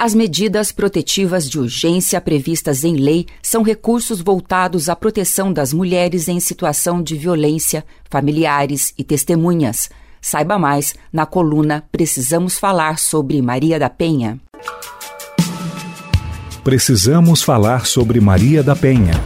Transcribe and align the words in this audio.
As 0.00 0.14
medidas 0.14 0.70
protetivas 0.70 1.50
de 1.50 1.58
urgência 1.58 2.20
previstas 2.20 2.84
em 2.84 2.94
lei 2.94 3.26
são 3.42 3.64
recursos 3.64 4.20
voltados 4.20 4.88
à 4.88 4.94
proteção 4.94 5.52
das 5.52 5.72
mulheres 5.72 6.28
em 6.28 6.38
situação 6.38 7.02
de 7.02 7.16
violência, 7.16 7.84
familiares 8.08 8.94
e 8.96 9.02
testemunhas. 9.02 9.90
Saiba 10.20 10.56
mais 10.56 10.94
na 11.12 11.26
coluna 11.26 11.82
Precisamos 11.90 12.56
Falar 12.56 12.96
sobre 12.96 13.42
Maria 13.42 13.76
da 13.76 13.90
Penha. 13.90 14.38
Precisamos 16.62 17.42
falar 17.42 17.84
sobre 17.84 18.20
Maria 18.20 18.62
da 18.62 18.76
Penha. 18.76 19.20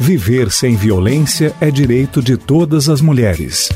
Viver 0.00 0.50
sem 0.50 0.74
violência 0.74 1.54
é 1.60 1.70
direito 1.70 2.20
de 2.20 2.36
todas 2.36 2.88
as 2.88 3.00
mulheres. 3.00 3.68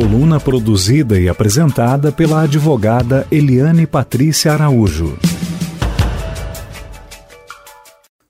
Coluna 0.00 0.38
produzida 0.38 1.18
e 1.18 1.28
apresentada 1.28 2.12
pela 2.12 2.42
advogada 2.42 3.26
Eliane 3.32 3.84
Patrícia 3.84 4.52
Araújo. 4.52 5.18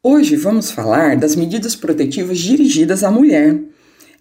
Hoje 0.02 0.34
vamos 0.34 0.70
falar 0.70 1.18
das 1.18 1.36
medidas 1.36 1.76
protetivas 1.76 2.38
dirigidas 2.38 3.04
à 3.04 3.10
mulher. 3.10 3.60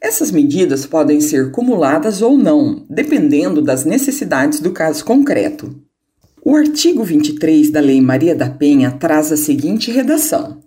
Essas 0.01 0.29
medidas 0.29 0.85
podem 0.85 1.21
ser 1.21 1.51
cumuladas 1.51 2.21
ou 2.21 2.37
não, 2.37 2.85
dependendo 2.89 3.61
das 3.61 3.85
necessidades 3.85 4.59
do 4.59 4.73
caso 4.73 5.05
concreto. 5.05 5.73
O 6.43 6.53
artigo 6.53 7.01
23 7.01 7.69
da 7.69 7.79
Lei 7.79 8.01
Maria 8.01 8.35
da 8.35 8.49
Penha 8.49 8.91
traz 8.91 9.31
a 9.31 9.37
seguinte 9.37 9.89
redação: 9.89 10.59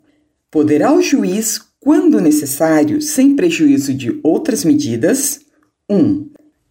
Poderá 0.50 0.94
o 0.94 1.02
juiz, 1.02 1.60
quando 1.78 2.22
necessário, 2.22 3.02
sem 3.02 3.36
prejuízo 3.36 3.92
de 3.92 4.19
outras 4.22 4.64
medidas, 4.64 5.41
1. 5.86 5.94
Um, 5.94 6.30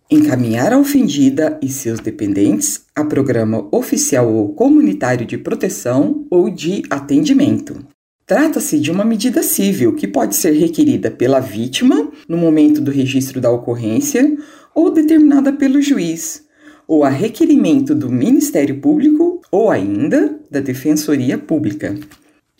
encaminhar 0.09 0.73
a 0.73 0.79
ofendida 0.79 1.59
e 1.61 1.69
seus 1.69 1.99
dependentes 1.99 2.85
a 2.95 3.05
programa 3.05 3.67
oficial 3.71 4.33
ou 4.33 4.53
comunitário 4.53 5.25
de 5.25 5.37
proteção 5.37 6.25
ou 6.31 6.49
de 6.49 6.81
atendimento. 6.89 7.85
Trata-se 8.25 8.79
de 8.79 8.91
uma 8.91 9.05
medida 9.05 9.43
civil 9.43 9.93
que 9.93 10.07
pode 10.07 10.35
ser 10.35 10.51
requerida 10.51 11.11
pela 11.11 11.39
vítima 11.39 12.11
no 12.27 12.37
momento 12.37 12.81
do 12.81 12.91
registro 12.91 13.39
da 13.39 13.51
ocorrência 13.51 14.35
ou 14.73 14.91
determinada 14.91 15.53
pelo 15.53 15.81
juiz, 15.81 16.43
ou 16.87 17.03
a 17.03 17.09
requerimento 17.09 17.93
do 17.93 18.09
Ministério 18.09 18.79
Público 18.79 19.41
ou 19.51 19.69
ainda 19.69 20.39
da 20.49 20.59
Defensoria 20.59 21.37
Pública. 21.37 21.95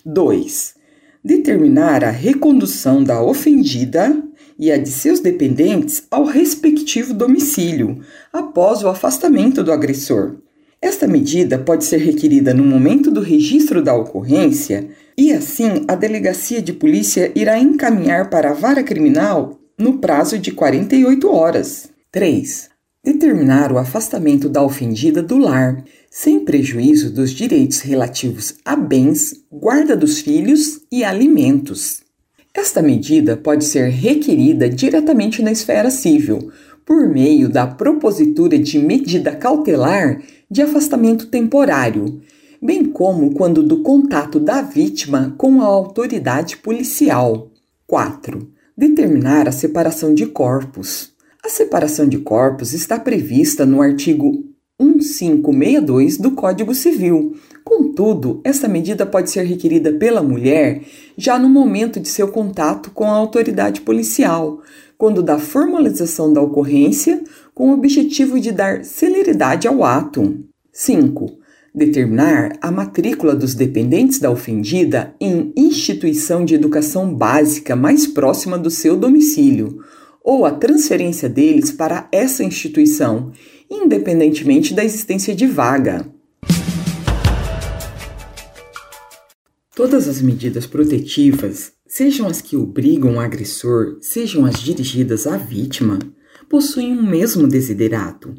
2. 0.05 0.75
Determinar 1.23 2.03
a 2.03 2.11
recondução 2.11 3.03
da 3.03 3.21
ofendida 3.21 4.15
e 4.59 4.71
a 4.71 4.77
de 4.77 4.91
seus 4.91 5.21
dependentes 5.21 6.03
ao 6.11 6.25
respectivo 6.25 7.13
domicílio, 7.13 8.01
após 8.33 8.83
o 8.83 8.89
afastamento 8.89 9.63
do 9.63 9.71
agressor. 9.71 10.35
Esta 10.81 11.07
medida 11.07 11.57
pode 11.57 11.85
ser 11.85 11.97
requerida 11.97 12.53
no 12.53 12.63
momento 12.63 13.09
do 13.09 13.21
registro 13.21 13.81
da 13.81 13.95
ocorrência 13.95 14.89
e, 15.17 15.31
assim, 15.33 15.85
a 15.87 15.95
delegacia 15.95 16.61
de 16.61 16.73
polícia 16.73 17.31
irá 17.35 17.57
encaminhar 17.57 18.29
para 18.29 18.51
a 18.51 18.53
vara 18.53 18.83
criminal 18.83 19.59
no 19.77 19.99
prazo 19.99 20.37
de 20.37 20.51
48 20.51 21.29
horas. 21.29 21.89
3. 22.11 22.69
Determinar 23.03 23.71
o 23.71 23.77
afastamento 23.77 24.49
da 24.49 24.61
ofendida 24.61 25.21
do 25.21 25.37
lar, 25.37 25.83
sem 26.09 26.43
prejuízo 26.43 27.11
dos 27.13 27.31
direitos 27.31 27.79
relativos 27.79 28.55
a 28.65 28.75
bens, 28.75 29.33
guarda 29.51 29.95
dos 29.95 30.19
filhos 30.19 30.81
e 30.91 31.03
alimentos. 31.03 32.01
Esta 32.53 32.81
medida 32.81 33.37
pode 33.37 33.63
ser 33.63 33.89
requerida 33.89 34.67
diretamente 34.67 35.41
na 35.41 35.51
esfera 35.51 35.91
civil, 35.91 36.51
por 36.85 37.07
meio 37.07 37.47
da 37.47 37.67
propositura 37.67 38.57
de 38.57 38.79
medida 38.79 39.35
cautelar 39.35 40.21
de 40.49 40.63
afastamento 40.63 41.27
temporário, 41.27 42.19
bem 42.59 42.85
como 42.85 43.35
quando 43.35 43.61
do 43.61 43.83
contato 43.83 44.39
da 44.39 44.63
vítima 44.63 45.35
com 45.37 45.61
a 45.61 45.65
autoridade 45.65 46.57
policial. 46.57 47.51
4. 47.85 48.49
Determinar 48.75 49.47
a 49.47 49.51
separação 49.51 50.13
de 50.13 50.25
corpos. 50.25 51.11
A 51.45 51.49
separação 51.49 52.07
de 52.07 52.17
corpos 52.17 52.73
está 52.73 52.99
prevista 52.99 53.65
no 53.65 53.81
artigo 53.81 54.43
1562 54.79 56.17
do 56.17 56.31
Código 56.31 56.73
Civil. 56.73 57.35
Contudo, 57.79 58.41
essa 58.43 58.67
medida 58.67 59.05
pode 59.05 59.31
ser 59.31 59.43
requerida 59.43 59.93
pela 59.93 60.21
mulher 60.21 60.81
já 61.17 61.39
no 61.39 61.47
momento 61.47 61.97
de 61.97 62.09
seu 62.09 62.27
contato 62.27 62.91
com 62.91 63.05
a 63.05 63.15
autoridade 63.15 63.79
policial, 63.79 64.59
quando 64.97 65.23
da 65.23 65.39
formalização 65.39 66.33
da 66.33 66.41
ocorrência, 66.41 67.23
com 67.55 67.69
o 67.69 67.73
objetivo 67.73 68.37
de 68.37 68.51
dar 68.51 68.83
celeridade 68.83 69.65
ao 69.65 69.81
ato. 69.81 70.43
5. 70.73 71.37
Determinar 71.73 72.51
a 72.61 72.69
matrícula 72.69 73.33
dos 73.33 73.55
dependentes 73.55 74.19
da 74.19 74.29
ofendida 74.29 75.15
em 75.17 75.53
instituição 75.55 76.43
de 76.43 76.55
educação 76.55 77.13
básica 77.15 77.77
mais 77.77 78.05
próxima 78.05 78.57
do 78.57 78.69
seu 78.69 78.97
domicílio, 78.97 79.79
ou 80.21 80.45
a 80.45 80.51
transferência 80.51 81.29
deles 81.29 81.71
para 81.71 82.09
essa 82.11 82.43
instituição 82.43 83.31
independentemente 83.71 84.73
da 84.73 84.83
existência 84.83 85.33
de 85.33 85.47
vaga. 85.47 86.18
Todas 89.79 90.09
as 90.09 90.21
medidas 90.21 90.67
protetivas, 90.67 91.71
sejam 91.87 92.27
as 92.27 92.41
que 92.41 92.57
obrigam 92.57 93.15
o 93.15 93.19
agressor, 93.21 93.97
sejam 94.01 94.45
as 94.45 94.59
dirigidas 94.61 95.25
à 95.25 95.37
vítima, 95.37 95.97
possuem 96.49 96.91
um 96.91 97.01
mesmo 97.01 97.47
desiderato: 97.47 98.35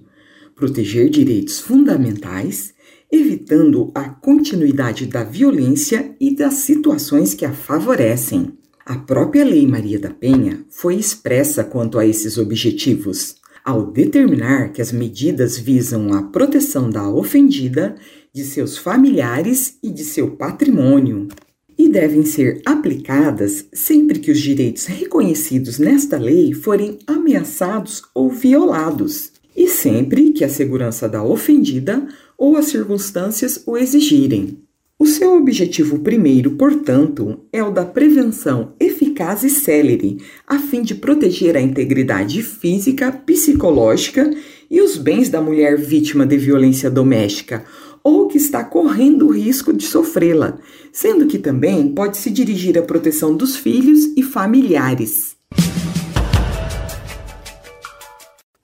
proteger 0.55 1.09
direitos 1.09 1.59
fundamentais, 1.59 2.75
evitando 3.11 3.91
a 3.95 4.11
continuidade 4.11 5.07
da 5.07 5.25
violência 5.25 6.15
e 6.21 6.37
das 6.37 6.57
situações 6.57 7.33
que 7.33 7.47
a 7.47 7.55
favorecem. 7.55 8.59
A 8.85 8.99
própria 8.99 9.43
Lei 9.43 9.67
Maria 9.67 9.99
da 9.99 10.11
Penha 10.11 10.67
foi 10.69 10.97
expressa 10.97 11.65
quanto 11.65 11.99
a 11.99 12.05
esses 12.05 12.37
objetivos 12.37 13.37
ao 13.65 13.87
determinar 13.87 14.73
que 14.73 14.81
as 14.81 14.93
medidas 14.93 15.59
visam 15.59 16.13
a 16.13 16.23
proteção 16.23 16.89
da 16.89 17.09
ofendida, 17.09 17.97
de 18.33 18.45
seus 18.45 18.79
familiares 18.79 19.79
e 19.83 19.91
de 19.91 20.05
seu 20.05 20.31
patrimônio, 20.31 21.29
e 21.77 21.89
devem 21.89 22.25
ser 22.25 22.61
aplicadas 22.65 23.67
sempre 23.73 24.19
que 24.19 24.31
os 24.31 24.41
direitos 24.41 24.87
reconhecidos 24.87 25.79
nesta 25.79 26.19
lei 26.19 26.53
forem 26.53 26.99
ameaçados 27.07 28.03
ou 28.15 28.31
violados, 28.31 29.33
e 29.57 29.67
sempre 29.67 30.31
que 30.33 30.45
a 30.45 30.49
segurança 30.49 31.09
da 31.09 31.23
ofendida 31.23 32.07
ou 32.37 32.57
as 32.57 32.67
circunstâncias 32.67 33.63
o 33.67 33.77
exigirem. 33.77 34.70
O 35.03 35.07
seu 35.07 35.35
objetivo 35.35 36.01
primeiro, 36.01 36.51
portanto, 36.57 37.41
é 37.51 37.63
o 37.63 37.71
da 37.71 37.87
prevenção 37.87 38.75
eficaz 38.79 39.43
e 39.43 39.49
célere, 39.49 40.19
a 40.47 40.59
fim 40.59 40.83
de 40.83 40.95
proteger 40.95 41.57
a 41.57 41.61
integridade 41.61 42.43
física, 42.43 43.11
psicológica 43.11 44.31
e 44.71 44.83
os 44.83 44.99
bens 44.99 45.31
da 45.31 45.41
mulher 45.41 45.79
vítima 45.79 46.27
de 46.27 46.37
violência 46.37 46.91
doméstica 46.91 47.65
ou 48.05 48.29
que 48.29 48.37
está 48.37 48.63
correndo 48.63 49.27
o 49.27 49.33
risco 49.33 49.73
de 49.73 49.85
sofrê-la, 49.85 50.59
sendo 50.93 51.27
que 51.27 51.39
também 51.39 51.89
pode 51.89 52.19
se 52.19 52.31
dirigir 52.31 52.77
à 52.79 52.83
proteção 52.83 53.35
dos 53.35 53.57
filhos 53.57 54.01
e 54.15 54.23
familiares. 54.23 55.35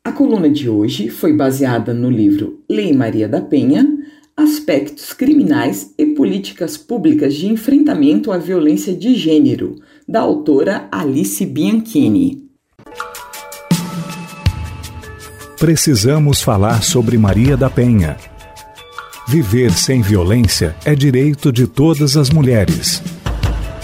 A 0.04 0.12
coluna 0.12 0.50
de 0.50 0.68
hoje 0.68 1.08
foi 1.08 1.32
baseada 1.32 1.94
no 1.94 2.10
livro 2.10 2.60
Lei 2.68 2.92
Maria 2.92 3.26
da 3.26 3.40
Penha 3.40 3.96
Aspectos 4.38 5.14
criminais 5.14 5.94
e 5.96 6.04
políticas 6.04 6.76
públicas 6.76 7.34
de 7.34 7.46
enfrentamento 7.46 8.30
à 8.30 8.36
violência 8.36 8.94
de 8.94 9.14
gênero, 9.14 9.76
da 10.06 10.20
autora 10.20 10.86
Alice 10.92 11.46
Bianchini. 11.46 12.44
Precisamos 15.58 16.42
falar 16.42 16.82
sobre 16.82 17.16
Maria 17.16 17.56
da 17.56 17.70
Penha. 17.70 18.18
Viver 19.26 19.72
sem 19.72 20.02
violência 20.02 20.76
é 20.84 20.94
direito 20.94 21.50
de 21.50 21.66
todas 21.66 22.14
as 22.14 22.28
mulheres. 22.28 23.02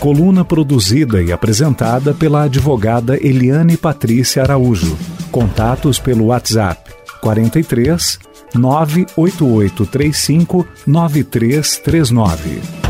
Coluna 0.00 0.44
produzida 0.44 1.22
e 1.22 1.32
apresentada 1.32 2.12
pela 2.12 2.42
advogada 2.42 3.16
Eliane 3.26 3.78
Patrícia 3.78 4.42
Araújo. 4.42 4.98
Contatos 5.30 5.98
pelo 5.98 6.26
WhatsApp 6.26 6.92
43 7.22 8.18
98835 8.52 10.66
9339. 10.84 12.81